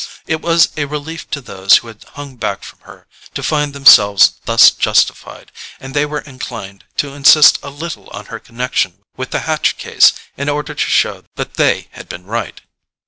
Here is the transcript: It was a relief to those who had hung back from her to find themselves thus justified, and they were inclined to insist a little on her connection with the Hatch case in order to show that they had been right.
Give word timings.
It 0.25 0.41
was 0.41 0.69
a 0.77 0.85
relief 0.85 1.29
to 1.29 1.41
those 1.41 1.77
who 1.77 1.87
had 1.87 2.03
hung 2.15 2.35
back 2.35 2.63
from 2.63 2.79
her 2.79 3.05
to 3.35 3.43
find 3.43 3.71
themselves 3.71 4.33
thus 4.45 4.71
justified, 4.71 5.51
and 5.79 5.93
they 5.93 6.07
were 6.07 6.21
inclined 6.21 6.85
to 6.97 7.13
insist 7.13 7.59
a 7.61 7.69
little 7.69 8.07
on 8.09 8.25
her 8.33 8.39
connection 8.39 9.03
with 9.15 9.29
the 9.29 9.41
Hatch 9.41 9.77
case 9.77 10.13
in 10.37 10.49
order 10.49 10.73
to 10.73 10.89
show 10.89 11.25
that 11.35 11.53
they 11.53 11.89
had 11.91 12.09
been 12.09 12.23
right. 12.23 12.61